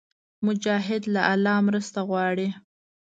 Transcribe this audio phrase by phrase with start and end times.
[0.45, 2.47] مجاهد له الله مرسته غواړي.